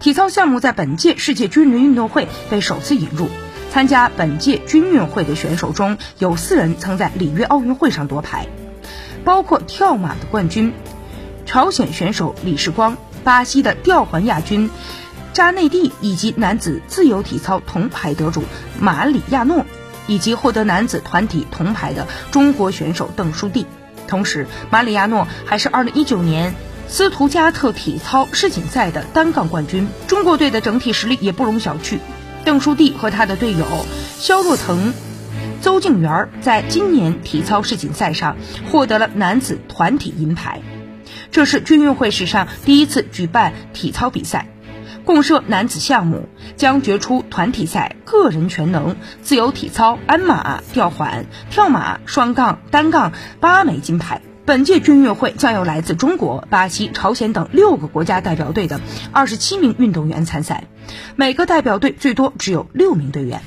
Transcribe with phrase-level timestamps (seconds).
[0.00, 3.28] 体操项目在本届世界军人运动会被首次引入。
[3.70, 8.46] 参加本届军运会的选手中有四人曾在里约奥运会上夺牌，
[9.24, 10.72] 包括跳马的冠军
[11.44, 14.70] 朝鲜选手李世光、巴西的吊环亚军
[15.34, 18.44] 扎内蒂，以及男子自由体操铜牌得主
[18.80, 19.66] 马里亚诺，
[20.06, 23.66] 以及获得男子团体铜牌的中国选手邓书弟。
[24.06, 26.54] 同时，马里亚诺还是2019年。
[26.88, 31.98] 斯图加特体操世锦赛的单杠冠军，中国队的整体实力也不容小觑。
[32.44, 33.66] 邓书弟和他的队友
[34.18, 34.94] 肖若腾、
[35.60, 38.36] 邹敬元在今年体操世锦赛上
[38.70, 40.62] 获得了男子团体银牌，
[41.30, 44.48] 这是军运会史上第一次举办体操比赛。
[45.04, 54.20] 共设男子项目，将决出团体赛个人全能、自由体操、鞍马、吊环、跳马、双杠、单杠八枚金牌。
[54.48, 58.80] 本届军运会将有来自中国、巴西、朝鲜等六个国家代表队的
[59.12, 60.64] 二十七名运动员参赛，
[61.16, 63.42] 每个代表队最多只有六名队员。